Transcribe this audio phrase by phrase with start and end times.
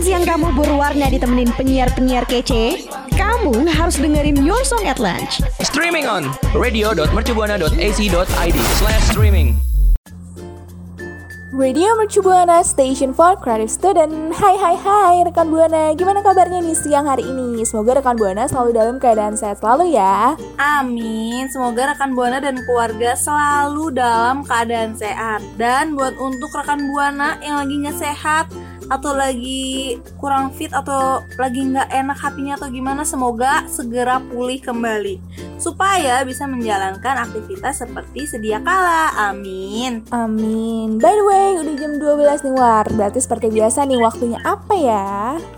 [0.00, 2.88] Makan siang kamu berwarna ditemenin penyiar-penyiar kece?
[3.20, 5.44] Kamu harus dengerin Your Song at Lunch.
[5.60, 9.60] Streaming on radio.mercubuana.ac.id slash streaming.
[11.52, 16.72] Radio Mercu Buana Station for Creative Student Hai hai hai rekan Buana Gimana kabarnya nih
[16.72, 17.60] siang hari ini?
[17.68, 23.12] Semoga rekan Buana selalu dalam keadaan sehat selalu ya Amin Semoga rekan Buana dan keluarga
[23.18, 28.46] selalu dalam keadaan sehat Dan buat untuk rekan Buana yang lagi nggak sehat
[28.90, 35.22] atau lagi kurang fit atau lagi nggak enak hatinya atau gimana semoga segera pulih kembali
[35.62, 39.14] supaya bisa menjalankan aktivitas seperti sedia kala.
[39.30, 40.02] Amin.
[40.10, 40.98] Amin.
[40.98, 42.86] By the way udah jam 12 nih War.
[42.90, 45.08] Berarti seperti biasa nih waktunya apa ya?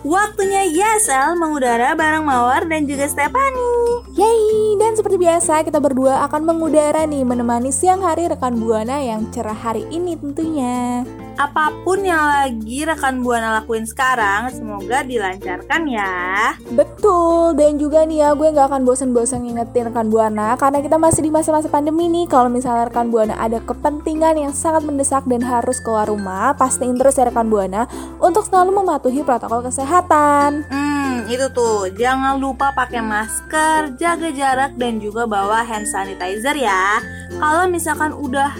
[0.04, 4.04] waktunya Yasel mengudara bareng Mawar dan juga Stephanie.
[4.12, 9.32] Yeay Dan seperti biasa kita berdua akan mengudara nih Menemani siang hari rekan Buana yang
[9.32, 11.06] cerah hari ini tentunya
[11.42, 18.22] apa pun yang lagi rekan Buana lakuin sekarang semoga dilancarkan ya Betul, dan juga nih
[18.22, 22.30] ya gue nggak akan bosan-bosan ngingetin rekan Buana karena kita masih di masa-masa pandemi nih.
[22.30, 27.18] Kalau misalnya rekan Buana ada kepentingan yang sangat mendesak dan harus keluar rumah, pastiin terus
[27.18, 27.90] ya rekan Buana
[28.22, 30.62] untuk selalu mematuhi protokol kesehatan.
[30.70, 31.90] Hmm, itu tuh.
[31.98, 37.02] Jangan lupa pakai masker, jaga jarak dan juga bawa hand sanitizer ya.
[37.36, 38.54] Kalau misalkan udah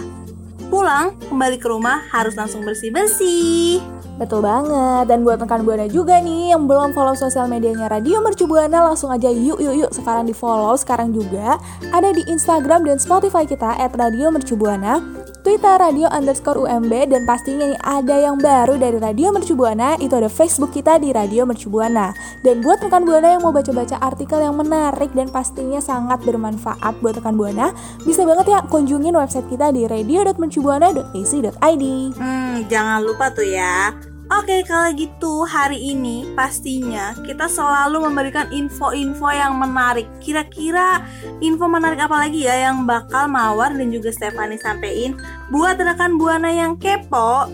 [0.73, 3.77] pulang kembali ke rumah harus langsung bersih-bersih.
[4.17, 5.05] Betul banget.
[5.05, 9.13] Dan buat rekan Buana juga nih yang belum follow sosial medianya Radio Mercu Buana langsung
[9.13, 11.61] aja yuk yuk yuk sekarang di follow sekarang juga
[11.93, 15.22] ada di Instagram dan Spotify kita at Radio Mercu Buana.
[15.43, 19.99] Twitter Radio underscore UMB dan pastinya nih ada yang baru dari Radio Mercu Buana.
[19.99, 22.15] Itu ada Facebook kita di Radio Mercu Buana.
[22.39, 27.19] Dan buat rekan Buana yang mau baca-baca artikel yang menarik dan pastinya sangat bermanfaat buat
[27.19, 27.75] rekan Buana
[28.07, 31.83] bisa banget ya kunjungin website kita di radio.mercubuana.ac.id
[32.15, 33.91] Hmm, jangan lupa tuh ya.
[34.33, 40.09] Oke, kalau gitu hari ini pastinya kita selalu memberikan info-info yang menarik.
[40.17, 41.05] Kira-kira
[41.37, 45.13] info menarik apa lagi ya yang bakal Mawar dan juga Stephanie sampein
[45.53, 47.45] buat rekan Buana yang kepo?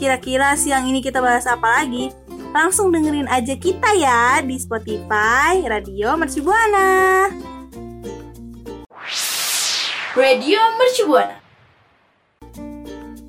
[0.00, 2.08] Kira-kira siang ini kita bahas apa lagi?
[2.56, 7.28] Langsung dengerin aja kita ya di Spotify Radio Mercu Buana.
[10.16, 11.36] Radio Mercu Buana.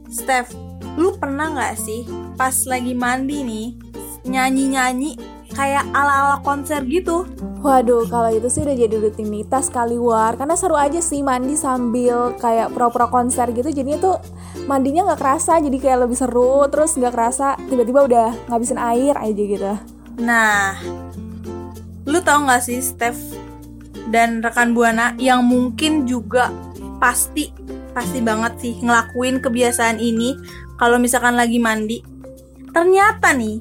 [0.07, 0.55] Steph,
[0.97, 3.67] lu pernah nggak sih pas lagi mandi nih
[4.27, 7.25] nyanyi-nyanyi kayak ala-ala konser gitu?
[7.65, 10.37] Waduh, kalau itu sih udah jadi rutinitas kali war.
[10.37, 13.73] Karena seru aja sih mandi sambil kayak pro-pro konser gitu.
[13.73, 14.17] Jadinya tuh
[14.69, 16.67] mandinya nggak kerasa jadi kayak lebih seru.
[16.69, 19.73] Terus nggak kerasa tiba-tiba udah ngabisin air aja gitu.
[20.21, 20.77] Nah,
[22.05, 23.17] lu tau nggak sih Steph
[24.13, 26.53] dan rekan Buana yang mungkin juga
[27.01, 27.49] pasti
[27.97, 30.37] pasti banget sih ngelakuin kebiasaan ini
[30.77, 31.99] kalau misalkan lagi mandi.
[32.71, 33.57] Ternyata nih,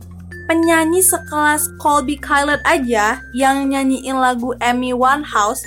[0.46, 5.64] penyanyi sekelas Colby Kylet aja yang nyanyiin lagu Amy Winehouse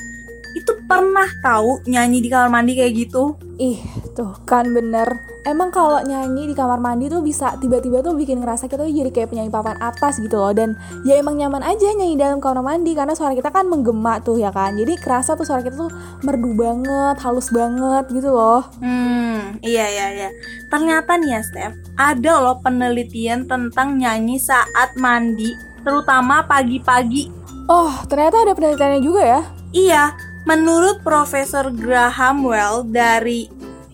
[0.57, 3.37] itu pernah tahu nyanyi di kamar mandi kayak gitu.
[3.61, 3.77] Ih,
[4.17, 5.07] tuh kan bener
[5.49, 9.09] Emang kalau nyanyi di kamar mandi tuh bisa tiba-tiba tuh bikin ngerasa kita tuh jadi
[9.09, 12.93] kayak penyanyi papan atas gitu loh Dan ya emang nyaman aja nyanyi dalam kamar mandi
[12.93, 15.89] Karena suara kita kan menggema tuh ya kan Jadi kerasa tuh suara kita tuh
[16.21, 20.29] merdu banget, halus banget gitu loh Hmm, iya iya iya.
[20.69, 25.49] Ternyata nih ya, Steph, ada loh penelitian tentang nyanyi saat mandi,
[25.81, 27.31] terutama pagi-pagi.
[27.65, 30.03] Oh, ternyata ada penelitiannya juga ya Iya,
[30.49, 33.45] menurut Profesor Graham Well dari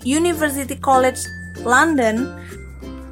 [0.08, 2.34] University College London,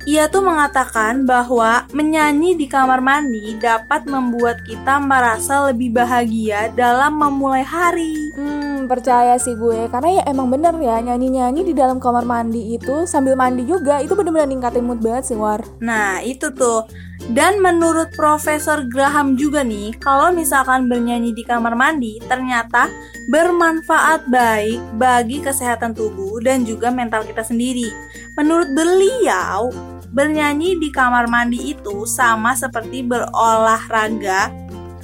[0.03, 7.15] ia tuh mengatakan bahwa menyanyi di kamar mandi dapat membuat kita merasa lebih bahagia dalam
[7.15, 8.32] memulai hari.
[8.33, 13.05] Hmm, percaya sih gue Karena ya emang bener ya Nyanyi-nyanyi di dalam kamar mandi itu
[13.05, 16.89] Sambil mandi juga Itu bener-bener ningkatin mood banget sih War Nah, itu tuh.
[17.31, 22.91] Dan menurut Profesor Graham juga nih, kalau misalkan bernyanyi di kamar mandi, ternyata
[23.31, 27.87] bermanfaat baik bagi kesehatan tubuh dan juga mental kita sendiri.
[28.35, 29.71] Menurut beliau,
[30.11, 34.51] bernyanyi di kamar mandi itu sama seperti berolahraga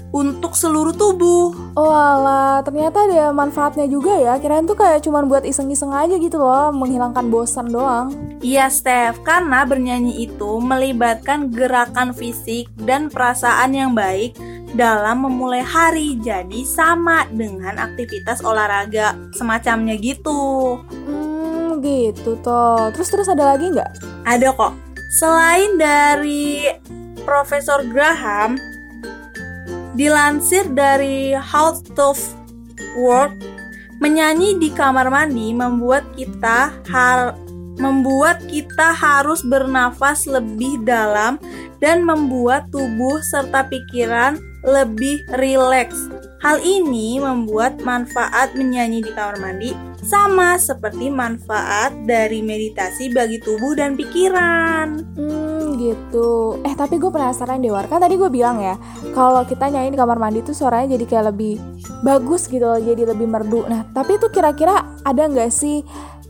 [0.09, 1.53] untuk seluruh tubuh.
[1.77, 6.41] Oh alah, ternyata ada manfaatnya juga ya Kirain tuh kayak cuman buat iseng-iseng aja gitu
[6.41, 13.91] loh Menghilangkan bosan doang Iya, Steph, karena bernyanyi itu melibatkan gerakan fisik dan perasaan yang
[13.91, 14.31] baik
[14.71, 16.15] dalam memulai hari.
[16.23, 20.79] Jadi sama dengan aktivitas olahraga semacamnya gitu.
[20.87, 24.23] Hmm, gitu toh Terus-terus ada lagi nggak?
[24.23, 24.73] Ada kok.
[25.19, 26.69] Selain dari
[27.27, 28.55] Profesor Graham,
[29.99, 32.31] dilansir dari How Tough
[32.95, 33.35] Work,
[33.99, 37.35] menyanyi di kamar mandi membuat kita hal
[37.79, 41.35] membuat kita harus bernafas lebih dalam
[41.83, 46.07] dan membuat tubuh serta pikiran lebih rileks.
[46.39, 49.71] Hal ini membuat manfaat menyanyi di kamar mandi
[50.03, 54.87] sama seperti manfaat dari meditasi bagi tubuh dan pikiran.
[55.15, 56.59] Hmm gitu.
[56.67, 57.87] Eh tapi gue penasaran deh War.
[57.87, 58.75] Kan tadi gue bilang ya,
[59.15, 61.55] kalau kita nyanyi di kamar mandi tuh suaranya jadi kayak lebih
[62.03, 63.63] bagus gitu loh, jadi lebih merdu.
[63.65, 65.81] Nah tapi itu kira-kira ada nggak sih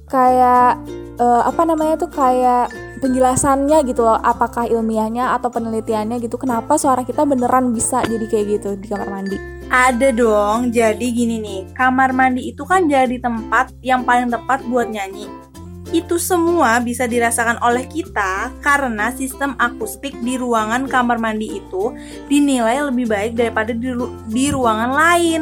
[0.05, 0.77] kayak
[1.17, 2.69] eh, apa namanya tuh kayak
[2.99, 8.45] penjelasannya gitu loh apakah ilmiahnya atau penelitiannya gitu kenapa suara kita beneran bisa jadi kayak
[8.59, 13.69] gitu di kamar mandi Ada dong, jadi gini nih, kamar mandi itu kan jadi tempat
[13.85, 15.29] yang paling tepat buat nyanyi.
[15.93, 21.93] Itu semua bisa dirasakan oleh kita karena sistem akustik di ruangan kamar mandi itu
[22.25, 25.41] dinilai lebih baik daripada di, ru- di ruangan lain.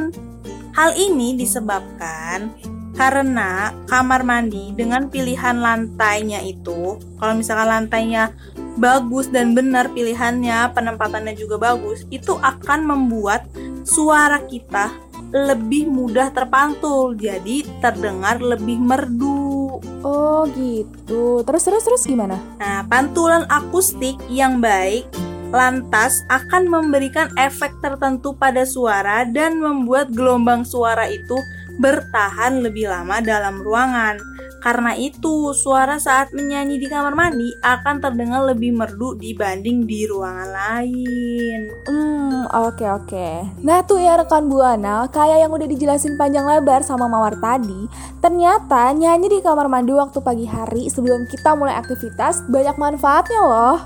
[0.76, 2.52] Hal ini disebabkan
[2.98, 8.34] karena kamar mandi dengan pilihan lantainya itu, kalau misalkan lantainya
[8.82, 13.46] bagus dan benar pilihannya, penempatannya juga bagus, itu akan membuat
[13.86, 14.90] suara kita
[15.30, 19.78] lebih mudah terpantul, jadi terdengar lebih merdu.
[20.02, 21.46] oh gitu.
[21.46, 22.42] Terus terus terus gimana?
[22.58, 25.06] Nah, pantulan akustik yang baik
[25.52, 31.38] lantas akan memberikan efek tertentu pada suara dan membuat gelombang suara itu
[31.78, 34.18] bertahan lebih lama dalam ruangan.
[34.58, 40.50] Karena itu, suara saat menyanyi di kamar mandi akan terdengar lebih merdu dibanding di ruangan
[40.50, 41.60] lain.
[41.86, 43.30] Hmm, oke oke.
[43.62, 47.86] Nah tuh ya rekan Buana, kayak yang udah dijelasin panjang lebar sama Mawar tadi,
[48.20, 53.78] ternyata nyanyi di kamar mandi waktu pagi hari sebelum kita mulai aktivitas banyak manfaatnya loh.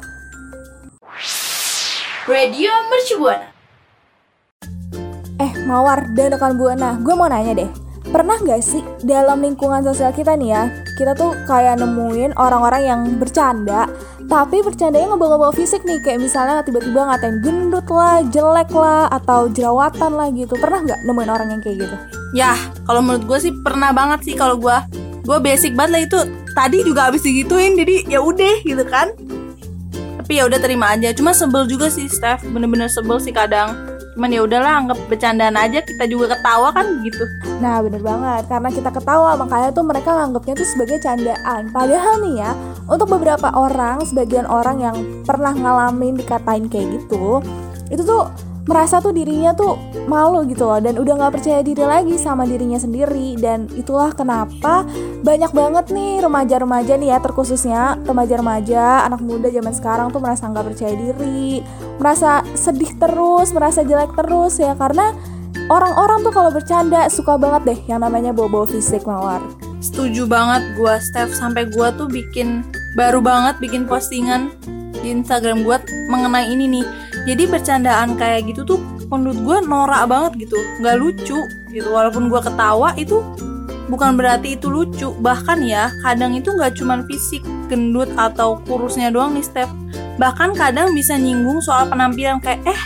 [2.26, 3.44] Radio Mercu Buana.
[3.44, 3.61] Eh,
[5.72, 7.72] Mawar dan rekan Buana, gue mau nanya deh.
[8.12, 10.64] Pernah nggak sih dalam lingkungan sosial kita nih ya,
[11.00, 13.88] kita tuh kayak nemuin orang-orang yang bercanda,
[14.28, 20.12] tapi bercandanya ngebawa-bawa fisik nih, kayak misalnya tiba-tiba ngatain gendut lah, jelek lah, atau jerawatan
[20.12, 20.60] lah gitu.
[20.60, 21.96] Pernah nggak nemuin orang yang kayak gitu?
[22.36, 24.76] Yah, kalau menurut gue sih pernah banget sih kalau gue
[25.24, 26.20] gue basic banget lah itu.
[26.52, 29.16] Tadi juga habis digituin jadi ya udah gitu kan.
[30.20, 31.16] Tapi ya udah terima aja.
[31.16, 32.44] Cuma sebel juga sih Steph.
[32.48, 37.24] Bener-bener sebel sih kadang cuman ya udahlah anggap bercandaan aja kita juga ketawa kan gitu.
[37.63, 41.72] Nah bener banget, karena kita ketawa makanya tuh mereka nganggapnya tuh sebagai candaan.
[41.72, 42.52] Padahal nih ya,
[42.92, 47.40] untuk beberapa orang, sebagian orang yang pernah ngalamin dikatain kayak gitu
[47.92, 52.16] Itu tuh merasa tuh dirinya tuh malu gitu loh Dan udah gak percaya diri lagi
[52.18, 53.36] sama dirinya sendiri.
[53.38, 54.86] Dan itulah kenapa
[55.25, 60.68] banyak banget nih remaja-remaja nih ya terkhususnya Remaja-remaja, anak muda zaman sekarang tuh merasa gak
[60.74, 61.66] percaya diri
[61.98, 64.78] Merasa sedih terus, merasa jelek terus ya.
[64.78, 65.13] Karena
[65.68, 69.40] Orang-orang tuh kalau bercanda suka banget deh yang namanya bawa-bawa fisik mawar.
[69.81, 71.34] setuju banget gue Steph.
[71.34, 72.62] Sampai gue tuh bikin
[72.94, 74.52] baru banget bikin postingan
[75.02, 75.78] di Instagram gue
[76.12, 76.86] mengenai ini nih
[77.26, 78.80] jadi bercandaan kayak gitu tuh
[79.12, 80.58] menurut gue norak banget gitu.
[80.82, 81.40] Nggak lucu
[81.70, 81.88] gitu.
[81.92, 83.22] Walaupun gue ketawa itu
[83.92, 85.14] bukan berarti itu lucu.
[85.20, 89.72] Bahkan ya kadang itu nggak cuman fisik gendut atau kurusnya doang nih Steph
[90.20, 92.82] bahkan kadang bisa nyinggung soal penampilan kayak eh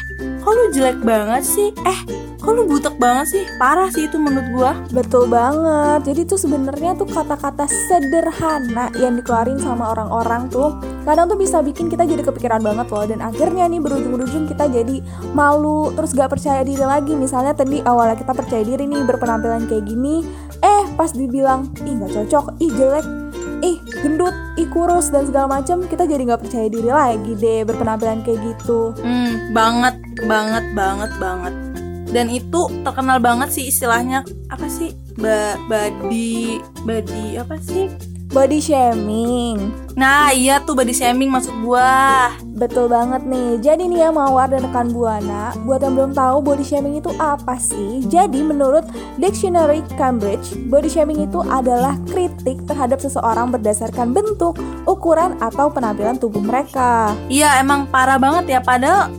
[0.45, 1.73] kok lu jelek banget sih?
[1.83, 1.99] Eh
[2.37, 3.43] kok lu butek banget sih?
[3.57, 6.05] Parah sih itu menurut gue Betul banget.
[6.05, 11.89] Jadi tuh sebenarnya tuh kata-kata sederhana yang dikeluarin sama orang-orang tuh kadang tuh bisa bikin
[11.89, 13.05] kita jadi kepikiran banget loh.
[13.09, 15.01] Dan akhirnya nih berujung-ujung kita jadi
[15.33, 17.17] malu terus gak percaya diri lagi.
[17.17, 20.21] Misalnya tadi awalnya kita percaya diri nih berpenampilan kayak gini
[20.61, 22.61] eh pas dibilang ih nggak cocok.
[22.61, 23.24] Ih jelek
[23.61, 28.23] ih gendut ih kurus dan segala macam kita jadi nggak percaya diri lagi deh berpenampilan
[28.23, 29.95] kayak gitu Hmm, banget,
[30.25, 31.53] banget, banget, banget.
[32.05, 34.95] Dan itu terkenal banget sih istilahnya apa sih?
[35.19, 37.91] Ba body body apa sih?
[38.35, 42.27] Body shaming Nah, iya tuh body shaming maksud gua.
[42.51, 43.63] Betul banget nih.
[43.63, 47.55] Jadi nih ya Mawar dan rekan Buana, buat yang belum tahu body shaming itu apa
[47.55, 48.03] sih?
[48.11, 48.83] Jadi menurut
[49.15, 56.43] Dictionary Cambridge, body shaming itu adalah kritik terhadap seseorang berdasarkan bentuk, ukuran atau penampilan tubuh
[56.43, 57.15] mereka.
[57.31, 59.15] Iya, emang parah banget ya padahal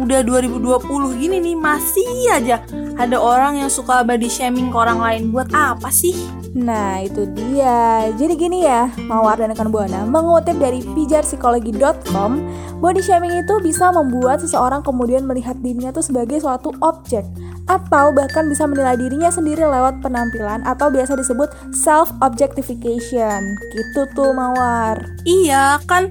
[0.00, 2.64] udah 2020 gini nih masih aja
[2.96, 5.22] ada orang yang suka body shaming ke orang lain.
[5.28, 6.16] Buat apa sih?
[6.54, 12.30] Nah itu dia Jadi gini ya Mawar dan rekan Buana Mengutip dari pijarpsikologi.com
[12.78, 17.26] Body shaming itu bisa membuat seseorang kemudian melihat dirinya tuh sebagai suatu objek
[17.66, 23.42] Atau bahkan bisa menilai dirinya sendiri lewat penampilan Atau biasa disebut self-objectification
[23.74, 26.06] Gitu tuh Mawar Iya, kan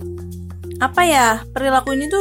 [0.83, 1.39] apa ya?
[1.55, 2.19] Perilaku ini tuh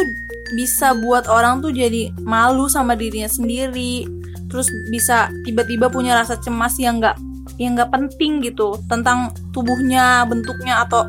[0.54, 4.06] bisa buat orang tuh jadi malu sama dirinya sendiri.
[4.46, 7.16] Terus bisa tiba-tiba punya rasa cemas yang nggak
[7.66, 11.06] yang nggak penting gitu tentang tubuhnya bentuknya atau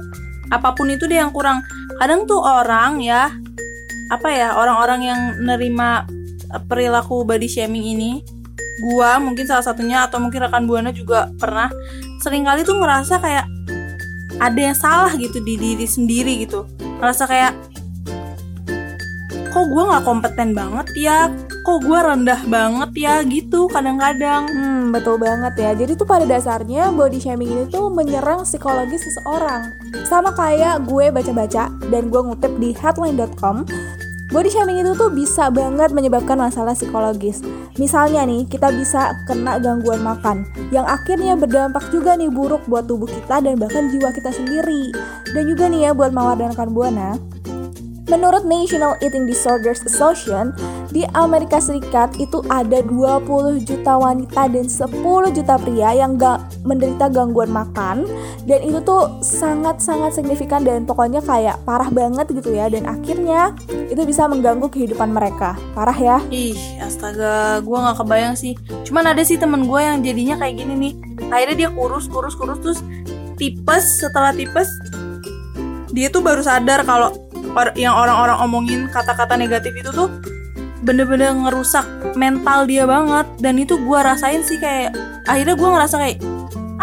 [0.54, 1.66] apa pun itu deh yang kurang.
[1.98, 3.34] Kadang tuh orang ya
[4.12, 6.06] apa ya orang-orang yang nerima
[6.70, 8.22] perilaku body shaming ini
[8.86, 11.70] gua mungkin salah satunya atau mungkin rekan buana juga pernah
[12.22, 13.46] sering kali tuh ngerasa kayak
[14.38, 16.70] ada yang salah gitu di diri sendiri gitu.
[17.02, 17.54] Ngerasa kayak
[19.50, 21.30] kok gua nggak kompeten banget ya
[21.64, 25.72] kok gua rendah banget ya gitu kadang-kadang Hmm, betul banget ya.
[25.74, 29.72] Jadi tuh pada dasarnya body shaming ini tuh menyerang psikologis seseorang.
[30.06, 33.64] Sama kayak gue baca-baca dan gue ngutip di headline.com.
[34.30, 37.40] Body shaming itu tuh bisa banget menyebabkan masalah psikologis.
[37.78, 43.08] Misalnya nih, kita bisa kena gangguan makan yang akhirnya berdampak juga nih buruk buat tubuh
[43.08, 44.90] kita dan bahkan jiwa kita sendiri.
[45.32, 47.18] Dan juga nih ya buat mawar dan rekan buana,
[48.12, 50.52] Menurut National Eating Disorders Association,
[50.94, 57.10] di Amerika Serikat itu ada 20 juta wanita dan 10 juta pria yang gak menderita
[57.10, 58.06] gangguan makan
[58.46, 63.58] dan itu tuh sangat-sangat signifikan dan pokoknya kayak parah banget gitu ya dan akhirnya
[63.90, 65.58] itu bisa mengganggu kehidupan mereka.
[65.74, 66.18] Parah ya?
[66.30, 68.54] Ih, astaga, gua nggak kebayang sih.
[68.86, 70.94] Cuman ada sih temen gue yang jadinya kayak gini nih.
[71.34, 72.80] Akhirnya dia kurus, kurus, kurus terus
[73.42, 73.98] tipes.
[73.98, 74.70] Setelah tipes,
[75.90, 77.10] dia tuh baru sadar kalau
[77.78, 80.10] yang orang-orang omongin kata-kata negatif itu tuh
[80.84, 81.88] bener-bener ngerusak
[82.20, 83.26] mental dia banget.
[83.40, 84.94] Dan itu gua rasain sih kayak
[85.26, 86.20] akhirnya gua ngerasa kayak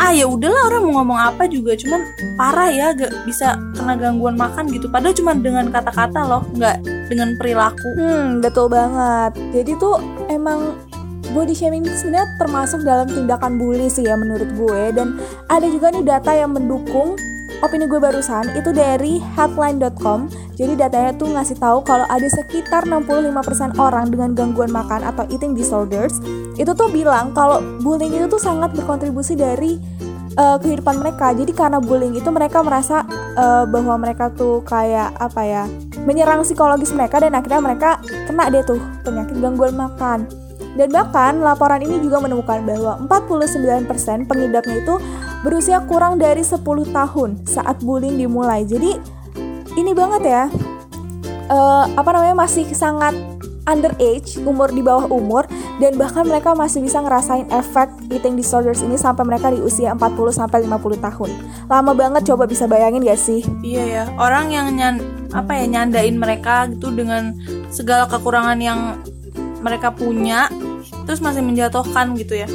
[0.01, 2.01] ah ya udahlah orang mau ngomong apa juga cuman
[2.41, 6.81] parah ya gak bisa kena gangguan makan gitu padahal cuma dengan kata-kata loh nggak
[7.11, 9.37] dengan perilaku Hmm, betul banget.
[9.53, 10.01] Jadi tuh
[10.33, 10.79] emang
[11.31, 15.95] body shaming itu sebenarnya termasuk dalam tindakan bully sih ya menurut gue dan ada juga
[15.95, 17.15] nih data yang mendukung
[17.61, 20.29] opini gue barusan itu dari headline.com.
[20.57, 25.57] Jadi datanya tuh ngasih tahu kalau ada sekitar 65% orang dengan gangguan makan atau eating
[25.57, 26.21] disorders
[26.61, 29.81] itu tuh bilang kalau bullying itu tuh sangat berkontribusi dari
[30.37, 31.33] eh, kehidupan mereka.
[31.33, 33.05] Jadi karena bullying itu mereka merasa
[33.37, 35.65] eh, bahwa mereka tuh kayak apa ya
[36.05, 37.91] menyerang psikologis mereka dan akhirnya mereka
[38.25, 40.40] kena deh tuh penyakit gangguan makan.
[40.79, 44.95] Dan bahkan laporan ini juga menemukan bahwa 49% pengidapnya itu
[45.43, 46.63] berusia kurang dari 10
[46.95, 48.63] tahun saat bullying dimulai.
[48.63, 48.95] Jadi
[49.75, 50.45] ini banget ya.
[51.51, 53.11] eh, apa namanya masih sangat
[53.67, 55.45] underage, umur di bawah umur
[55.79, 60.31] dan bahkan mereka masih bisa ngerasain efek eating disorders ini sampai mereka di usia 40
[60.35, 61.31] sampai 50 tahun.
[61.71, 63.43] Lama banget coba bisa bayangin gak sih?
[63.63, 64.95] Iya ya, orang yang nyan
[65.31, 67.35] apa ya nyandain mereka gitu dengan
[67.71, 68.99] segala kekurangan yang
[69.61, 70.49] mereka punya,
[71.05, 72.49] terus masih menjatuhkan gitu ya.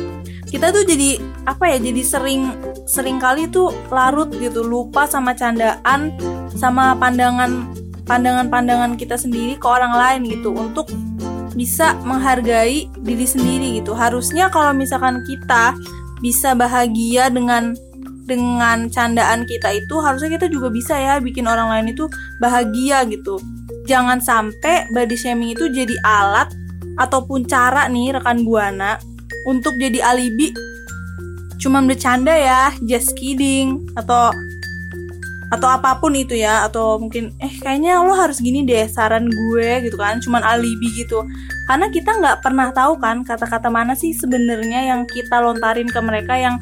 [0.45, 1.77] Kita tuh jadi apa ya?
[1.81, 2.41] Jadi sering
[2.85, 6.13] sering kali tuh larut gitu, lupa sama candaan,
[6.53, 7.69] sama pandangan
[8.05, 10.87] pandangan-pandangan kita sendiri ke orang lain gitu untuk
[11.57, 13.95] bisa menghargai diri sendiri gitu.
[13.97, 15.73] Harusnya kalau misalkan kita
[16.19, 17.73] bisa bahagia dengan
[18.25, 22.05] dengan candaan kita itu harusnya kita juga bisa ya bikin orang lain itu
[22.41, 23.37] bahagia gitu.
[23.85, 26.49] Jangan sampai body shaming itu jadi alat
[26.99, 28.99] ataupun cara nih rekan buana
[29.47, 30.51] untuk jadi alibi.
[31.61, 34.29] Cuma bercanda ya, just kidding atau
[35.53, 39.69] atau apa pun itu ya atau mungkin eh kayaknya lo harus gini deh saran gue
[39.87, 40.19] gitu kan.
[40.21, 41.23] Cuman alibi gitu.
[41.65, 46.37] Karena kita nggak pernah tahu kan kata-kata mana sih sebenarnya yang kita lontarin ke mereka
[46.37, 46.61] yang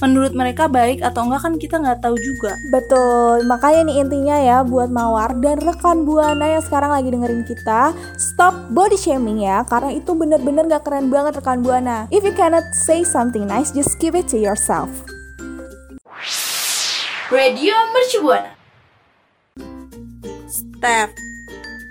[0.00, 2.56] menurut mereka baik atau enggak kan kita nggak tahu juga.
[2.72, 7.92] Betul, makanya nih intinya ya buat Mawar dan rekan Buana yang sekarang lagi dengerin kita
[8.16, 12.08] Stop body shaming ya, karena itu bener-bener gak keren banget rekan Buana.
[12.08, 14.88] If you cannot say something nice, just keep it to yourself.
[17.30, 18.58] Radio Mercubuana.
[20.50, 21.12] Steph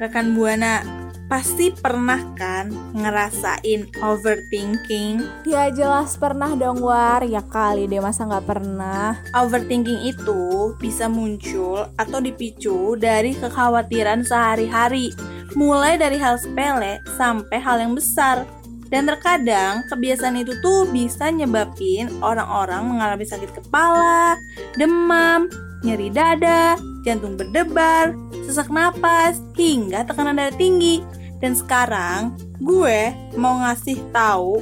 [0.01, 0.98] rekan buana
[1.29, 8.49] pasti pernah kan ngerasain overthinking Ya jelas pernah dong War, ya kali deh masa gak
[8.49, 15.13] pernah Overthinking itu bisa muncul atau dipicu dari kekhawatiran sehari-hari,
[15.53, 18.47] mulai dari hal sepele sampai hal yang besar.
[18.89, 24.33] Dan terkadang kebiasaan itu tuh bisa nyebabin orang-orang mengalami sakit kepala,
[24.81, 25.45] demam,
[25.85, 26.73] nyeri dada,
[27.05, 28.17] jantung berdebar,
[28.49, 31.05] sesak napas, hingga tekanan darah tinggi.
[31.39, 34.59] Dan sekarang gue mau ngasih tahu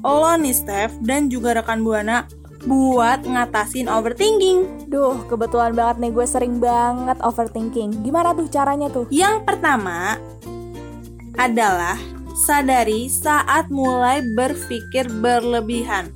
[0.00, 2.24] lo nih Steph dan juga rekan Buana
[2.64, 4.88] buat ngatasin overthinking.
[4.88, 9.08] Duh, kebetulan banget nih gue sering banget overthinking Gimana tuh caranya tuh?
[9.08, 10.16] Yang pertama
[11.40, 11.96] adalah
[12.36, 16.12] sadari saat mulai berpikir berlebihan.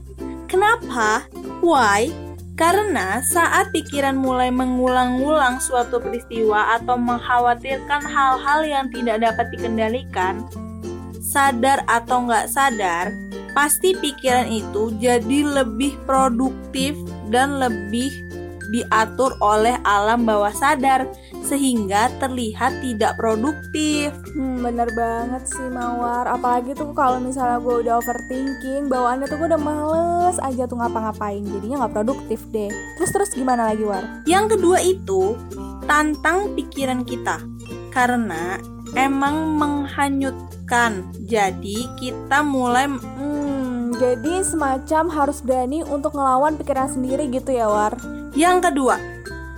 [0.48, 1.24] Kenapa?
[1.64, 2.23] Why?
[2.54, 10.46] Karena saat pikiran mulai mengulang-ulang suatu peristiwa atau mengkhawatirkan hal-hal yang tidak dapat dikendalikan,
[11.18, 13.10] sadar atau nggak sadar,
[13.58, 16.94] pasti pikiran itu jadi lebih produktif
[17.34, 18.14] dan lebih
[18.70, 21.10] diatur oleh alam bawah sadar
[21.44, 24.10] sehingga terlihat tidak produktif.
[24.34, 29.48] Hmm, bener banget sih Mawar Apalagi tuh kalau misalnya gue udah overthinking Bawaannya tuh gue
[29.54, 34.02] udah males aja tuh ngapa-ngapain Jadinya gak produktif deh Terus-terus gimana lagi War?
[34.26, 35.38] Yang kedua itu
[35.86, 37.38] tantang pikiran kita
[37.94, 38.58] karena
[38.98, 41.06] emang menghanyutkan.
[41.22, 47.94] Jadi kita mulai Hmm, jadi semacam harus berani untuk ngelawan pikiran sendiri gitu ya War
[48.34, 48.98] Yang kedua,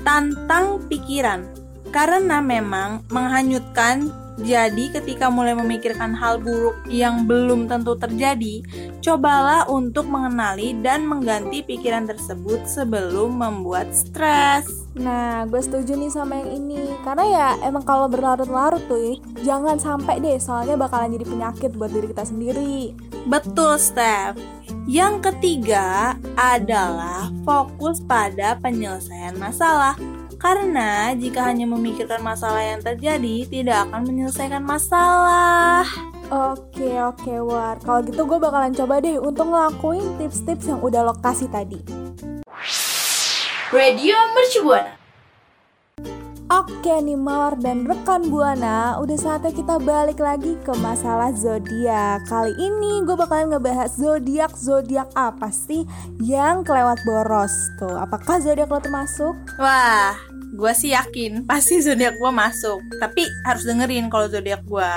[0.04, 1.55] tantang pikiran.
[1.96, 4.12] Karena memang menghanyutkan,
[4.44, 8.60] jadi ketika mulai memikirkan hal buruk yang belum tentu terjadi,
[9.00, 14.68] cobalah untuk mengenali dan mengganti pikiran tersebut sebelum membuat stres.
[14.92, 19.12] Nah, gue setuju nih sama yang ini Karena ya emang kalau berlarut-larut tuh ya,
[19.52, 22.96] Jangan sampai deh soalnya bakalan jadi penyakit buat diri kita sendiri
[23.28, 24.40] Betul, Steph.
[24.88, 29.98] Yang ketiga adalah fokus pada penyelesaian masalah.
[30.36, 35.86] Karena jika hanya memikirkan masalah yang terjadi, tidak akan menyelesaikan masalah.
[36.26, 41.14] Oke oke War Kalau gitu gue bakalan coba deh untuk ngelakuin tips-tips yang udah lo
[41.22, 41.78] kasih tadi
[43.70, 45.05] Radio Mercu Buana.
[46.46, 52.22] Oke nih Mawar dan rekan Buana, udah saatnya kita balik lagi ke masalah zodiak.
[52.30, 55.82] Kali ini gue bakalan ngebahas zodiak zodiak apa sih
[56.22, 57.50] yang kelewat boros
[57.82, 57.98] tuh?
[57.98, 59.34] Apakah zodiak lo termasuk?
[59.58, 60.14] Wah,
[60.54, 62.78] gue sih yakin pasti zodiak gue masuk.
[63.02, 64.92] Tapi harus dengerin kalau zodiak gue,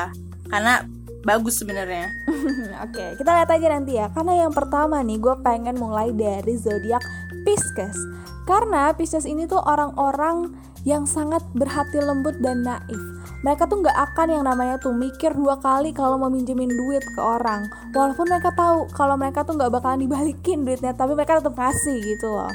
[0.54, 0.86] karena
[1.26, 2.14] bagus sebenarnya.
[2.86, 4.14] Oke, kita lihat aja nanti ya.
[4.14, 7.02] Karena yang pertama nih, gue pengen mulai dari zodiak
[7.42, 7.98] Pisces.
[8.46, 13.02] Karena Pisces ini tuh orang-orang yang sangat berhati lembut dan naif.
[13.44, 17.22] Mereka tuh nggak akan yang namanya tuh mikir dua kali kalau mau minjemin duit ke
[17.22, 17.68] orang.
[17.96, 22.28] Walaupun mereka tahu kalau mereka tuh nggak bakalan dibalikin duitnya, tapi mereka tetap ngasih gitu
[22.32, 22.52] loh.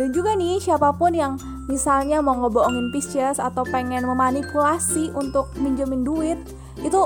[0.00, 1.36] Dan juga nih siapa pun yang
[1.68, 6.38] misalnya mau ngebohongin Pisces atau pengen memanipulasi untuk minjemin duit
[6.80, 7.00] itu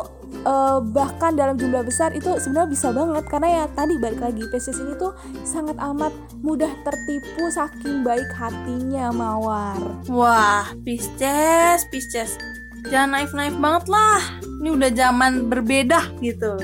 [0.44, 4.78] eh, bahkan dalam jumlah besar itu sebenarnya bisa banget karena ya tadi balik lagi Pisces
[4.80, 5.12] ini tuh
[5.44, 9.78] sangat amat mudah tertipu saking baik hatinya mawar.
[10.08, 12.36] Wah, Pisces, Pisces.
[12.88, 14.20] Jangan naif-naif banget lah.
[14.64, 16.56] Ini udah zaman berbeda gitu.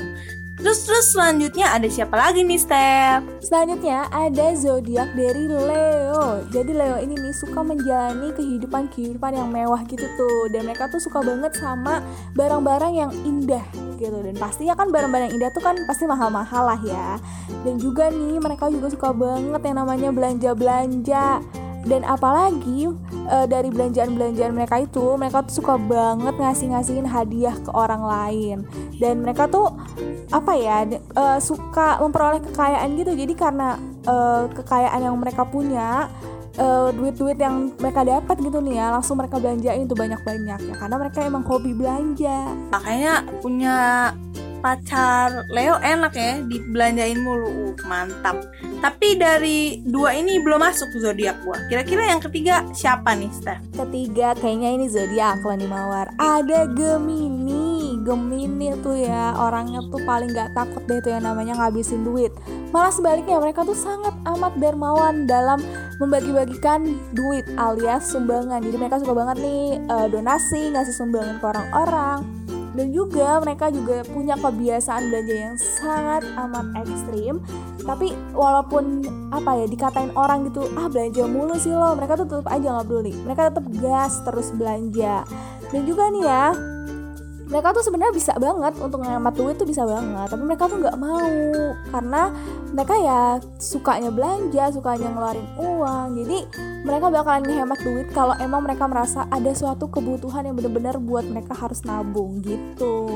[0.57, 3.21] Terus terus selanjutnya ada siapa lagi nih, Steph?
[3.45, 6.41] Selanjutnya ada zodiak dari Leo.
[6.49, 10.49] Jadi Leo ini nih suka menjalani kehidupan kehidupan yang mewah gitu tuh.
[10.49, 12.01] Dan mereka tuh suka banget sama
[12.33, 13.61] barang-barang yang indah
[14.01, 14.17] gitu.
[14.17, 17.21] Dan pastinya kan barang-barang indah tuh kan pasti mahal-mahal lah ya.
[17.61, 21.37] Dan juga nih mereka juga suka banget yang namanya belanja-belanja.
[21.87, 22.91] Dan apalagi
[23.31, 28.57] eh, dari belanjaan-belanjaan mereka itu, mereka tuh suka banget ngasih-ngasihin hadiah ke orang lain.
[28.99, 29.71] Dan mereka tuh
[30.29, 33.15] apa ya eh, suka memperoleh kekayaan gitu.
[33.15, 36.11] Jadi karena eh, kekayaan yang mereka punya,
[36.59, 40.75] eh, duit-duit yang mereka dapat gitu nih ya, langsung mereka belanjain tuh banyak-banyak ya.
[40.75, 42.51] Karena mereka emang hobi belanja.
[42.75, 43.77] Makanya punya
[44.59, 48.37] pacar Leo enak ya dibelanjain mulu Uh, mantap
[48.83, 54.33] tapi dari dua ini belum masuk zodiak gua kira-kira yang ketiga siapa nih Steph Ketiga
[54.33, 56.09] kayaknya ini zodiak lah nih Mawar.
[56.17, 57.93] Ada Gemini.
[58.01, 62.33] Gemini tuh ya orangnya tuh paling gak takut deh tuh yang namanya ngabisin duit.
[62.73, 65.61] Malah sebaliknya mereka tuh sangat amat dermawan dalam
[66.01, 68.65] membagi-bagikan duit alias sumbangan.
[68.65, 72.46] Jadi mereka suka banget nih eh, donasi, ngasih sumbangan ke orang-orang.
[72.77, 77.41] Dan juga mereka juga punya kebiasaan belanja yang sangat amat ekstrim.
[77.81, 79.01] Tapi walaupun
[79.33, 82.85] apa ya dikatain orang gitu Ah belanja mulu sih lo Mereka tuh tetap aja nggak
[82.85, 83.17] peduli.
[83.25, 85.25] Mereka tetap gas terus belanja.
[85.73, 86.76] Dan juga nih ya
[87.47, 90.97] mereka tuh sebenarnya bisa banget untuk ngehemat duit tuh bisa banget tapi mereka tuh nggak
[90.99, 91.31] mau
[91.91, 92.21] karena
[92.75, 93.21] mereka ya
[93.57, 96.37] sukanya belanja sukanya ngeluarin uang jadi
[96.83, 101.55] mereka bakalan ngehemat duit kalau emang mereka merasa ada suatu kebutuhan yang bener-bener buat mereka
[101.55, 103.07] harus nabung gitu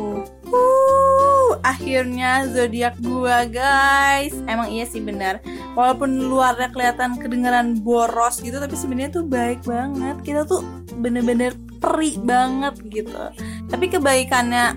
[0.51, 4.35] Uh, akhirnya zodiak gua guys.
[4.45, 5.39] Emang iya sih benar.
[5.79, 10.19] Walaupun luarnya kelihatan kedengeran boros gitu, tapi sebenarnya tuh baik banget.
[10.27, 10.59] Kita tuh
[10.99, 13.23] bener-bener peri banget gitu.
[13.71, 14.75] Tapi kebaikannya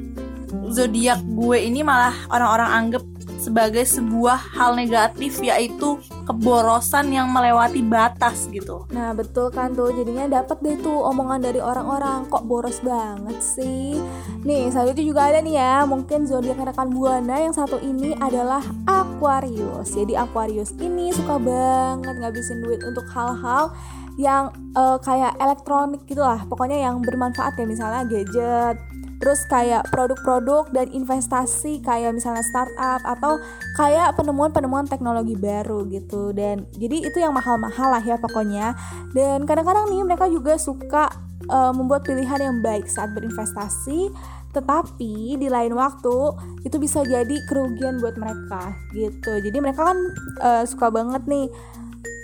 [0.70, 3.02] zodiak gue ini malah orang-orang anggap
[3.44, 8.88] sebagai sebuah hal negatif yaitu keborosan yang melewati batas gitu.
[8.88, 14.00] Nah betul kan tuh jadinya dapat deh tuh omongan dari orang-orang kok boros banget sih.
[14.48, 19.92] Nih selanjutnya juga ada nih ya mungkin zodiak rekan buana yang satu ini adalah Aquarius.
[19.92, 23.76] Jadi Aquarius ini suka banget ngabisin duit untuk hal-hal
[24.20, 26.42] yang eh, kayak elektronik gitu lah.
[26.46, 28.79] Pokoknya yang bermanfaat ya misalnya gadget
[29.24, 33.40] terus kayak produk-produk dan investasi kayak misalnya startup atau
[33.72, 36.37] kayak penemuan-penemuan teknologi baru gitu.
[36.37, 38.77] Dan jadi itu yang mahal-mahal lah ya pokoknya.
[39.16, 41.09] Dan kadang-kadang nih mereka juga suka
[41.48, 44.12] uh, membuat pilihan yang baik saat berinvestasi
[44.55, 46.31] tetapi di lain waktu
[46.62, 49.42] itu bisa jadi kerugian buat mereka gitu.
[49.42, 49.98] Jadi mereka kan
[50.38, 51.50] uh, suka banget nih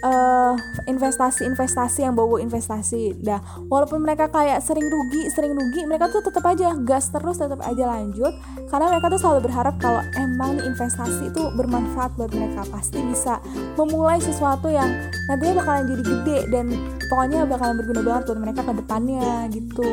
[0.04, 0.54] uh,
[0.88, 3.16] investasi-investasi yang bawa investasi.
[3.20, 7.60] Dah, walaupun mereka kayak sering rugi, sering rugi, mereka tuh tetap aja gas terus, tetap
[7.64, 8.32] aja lanjut
[8.70, 13.42] karena mereka tuh selalu berharap kalau emang investasi itu bermanfaat buat mereka, pasti bisa
[13.74, 14.88] memulai sesuatu yang
[15.26, 16.66] nantinya bakalan jadi gede dan
[17.10, 19.90] pokoknya bakalan berguna banget buat mereka ke depannya gitu.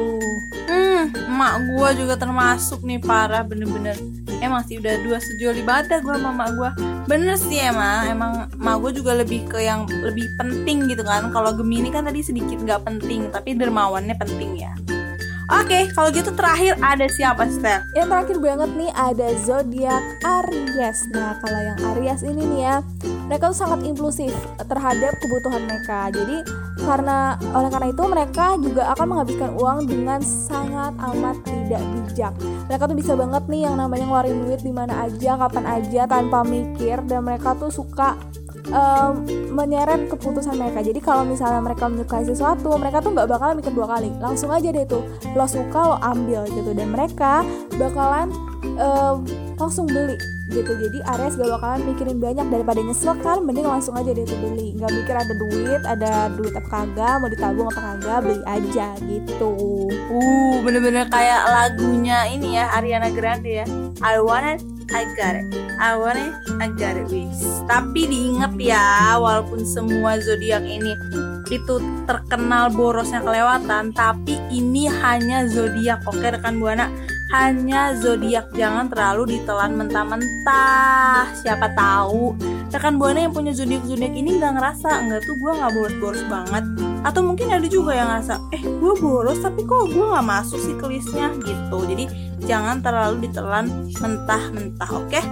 [0.70, 3.98] Hmm, emak gua juga termasuk nih parah bener-bener
[4.42, 6.70] emang sih udah dua sejoli banget gue sama mak gue
[7.10, 11.56] bener sih emang emang mak gue juga lebih ke yang lebih penting gitu kan kalau
[11.56, 14.74] Gemini kan tadi sedikit nggak penting tapi dermawannya penting ya
[15.48, 17.80] Oke, kalau gitu terakhir ada siapa, Steph?
[17.96, 21.00] Yang terakhir banget nih ada zodiak Aries.
[21.16, 22.76] Nah, kalau yang Aries ini nih ya,
[23.28, 26.08] mereka tuh sangat inklusif terhadap kebutuhan mereka.
[26.10, 26.38] Jadi
[26.82, 32.34] karena oleh karena itu mereka juga akan menghabiskan uang dengan sangat amat tidak bijak.
[32.72, 36.48] Mereka tuh bisa banget nih yang namanya ngeluarin duit di mana aja, kapan aja tanpa
[36.48, 38.16] mikir dan mereka tuh suka
[38.72, 43.74] um, menyeret keputusan mereka jadi kalau misalnya mereka menyukai sesuatu mereka tuh nggak bakalan mikir
[43.74, 45.04] dua kali langsung aja deh tuh
[45.36, 47.48] lo suka lo ambil gitu dan mereka
[47.80, 48.32] bakalan
[48.80, 49.24] um,
[49.56, 50.20] langsung beli
[50.52, 50.72] gitu.
[50.78, 52.48] Jadi Aries gak bakalan mikirin banyak.
[52.48, 54.76] Daripada nyesel kan mending langsung aja tuh beli.
[54.78, 59.54] Nggak mikir ada duit ada duit apa kagak mau ditabung apa kagak beli aja gitu.
[60.12, 63.66] Uh bener-bener kayak lagunya ini ya Ariana Grande ya.
[64.04, 64.60] I want it
[64.92, 65.48] I got it.
[65.78, 70.96] I want it I got it wis tapi diinget ya walaupun semua zodiak ini
[71.52, 76.04] itu terkenal borosnya kelewatan tapi ini hanya zodiak.
[76.08, 76.88] Oke rekan buana
[77.28, 82.36] hanya zodiak jangan terlalu ditelan mentah-mentah siapa tahu.
[82.72, 86.64] Rekan buana yang punya zodiak zodiak ini nggak ngerasa nggak tuh gue nggak boros-boros banget.
[87.04, 90.76] Atau mungkin ada juga yang ngerasa eh gue boros tapi kok gue nggak masuk sih
[90.80, 91.32] ke listnya?
[91.44, 91.78] Gitu.
[91.84, 92.06] Jadi
[92.48, 93.68] jangan terlalu ditelan
[94.00, 95.10] mentah-mentah oke?
[95.12, 95.26] Okay?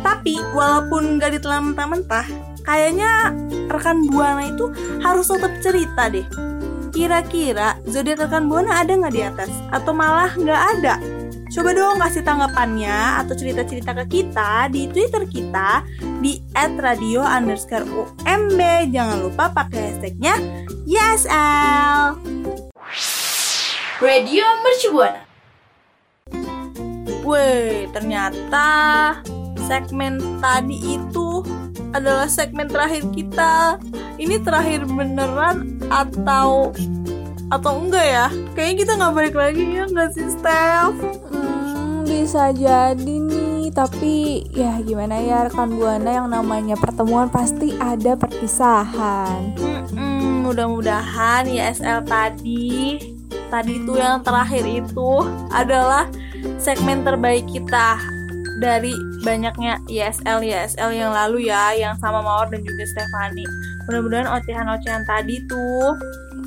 [0.00, 2.26] tapi walaupun nggak ditelan mentah-mentah
[2.64, 3.32] kayaknya
[3.68, 4.68] rekan buana itu
[5.00, 6.24] harus tetap cerita deh.
[6.90, 9.50] Kira-kira zodiak rekan buana ada nggak di atas?
[9.72, 10.94] Atau malah nggak ada
[11.50, 15.82] Coba dong kasih tanggapannya atau cerita-cerita ke kita di Twitter kita
[16.22, 18.86] di @radio underscore UMB.
[18.94, 20.38] Jangan lupa pakai hashtagnya
[20.86, 22.22] YesL.
[23.98, 25.22] Radio Mercubuana.
[27.26, 28.68] Wih, ternyata
[29.66, 31.42] segmen tadi itu
[31.90, 33.74] adalah segmen terakhir kita.
[34.22, 36.70] Ini terakhir beneran atau
[37.50, 38.26] atau enggak ya?
[38.54, 40.94] Kayaknya kita nggak balik lagi ya nggak sih, Steph?
[42.10, 49.54] Bisa jadi nih, tapi ya gimana ya rekan buana yang namanya pertemuan pasti ada perpisahan.
[49.94, 52.98] Hmm, mudah-mudahan ya SL tadi
[53.46, 55.10] tadi itu yang terakhir itu
[55.54, 56.10] adalah
[56.58, 58.02] segmen terbaik kita
[58.58, 58.90] dari
[59.22, 63.46] banyaknya ISL ISL yang lalu ya yang sama Mawar dan juga Stefani
[63.88, 65.94] mudah-mudahan ocehan-ocehan tadi tuh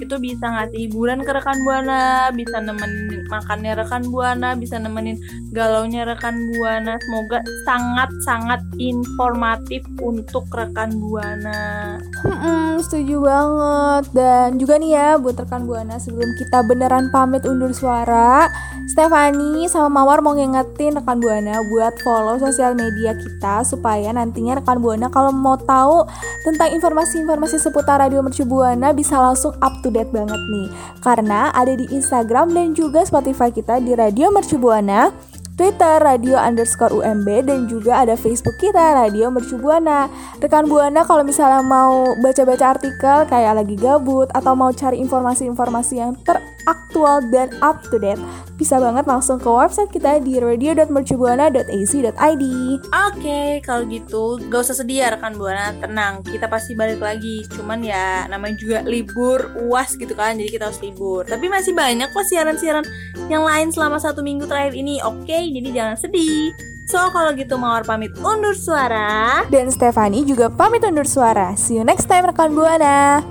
[0.04, 5.18] itu bisa ngasih hiburan ke rekan buana bisa nemenin makannya rekan buana bisa nemenin
[5.56, 7.00] galaunya rekan buana.
[7.00, 11.98] Semoga sangat-sangat informatif untuk rekan buana.
[12.26, 14.04] Hmm, setuju banget.
[14.12, 18.52] Dan juga nih ya buat rekan buana sebelum kita beneran pamit undur suara
[18.84, 24.84] Stefani sama Mawar mau ngingetin rekan buana buat follow sosial media kita supaya nantinya rekan
[24.84, 26.04] buana kalau mau tahu
[26.44, 30.68] tentang informasi-informasi seputar Radio Mercu Buana bisa langsung up to date banget nih
[31.06, 35.14] karena ada di Instagram dan juga Spotify kita di Radio Mercu Buana
[35.54, 40.10] Twitter Radio underscore UMB dan juga ada Facebook kita Radio Mercu Buana.
[40.42, 46.18] Rekan Buana kalau misalnya mau baca-baca artikel kayak lagi gabut atau mau cari informasi-informasi yang
[46.64, 48.24] teraktual dan up to date,
[48.56, 52.46] bisa banget langsung ke website kita di radio.mercubuana.ac.id.
[52.88, 57.44] Oke, kalau gitu gak usah sedih ya rekan Buana, tenang, kita pasti balik lagi.
[57.52, 61.28] Cuman ya namanya juga libur uas gitu kan, jadi kita harus libur.
[61.28, 62.88] Tapi masih banyak kok siaran-siaran
[63.28, 65.04] yang lain selama satu minggu terakhir ini.
[65.04, 66.56] Oke, jadi jangan sedih.
[66.84, 69.44] So, kalau gitu Mawar pamit undur suara.
[69.48, 71.56] Dan Stefani juga pamit undur suara.
[71.56, 73.24] See you next time rekan Buana.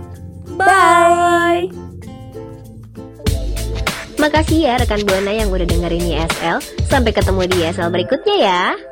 [0.56, 1.91] Bye.
[4.22, 6.62] Makasih ya rekan Buana yang udah dengerin YSL.
[6.86, 8.91] Sampai ketemu di YSL berikutnya ya.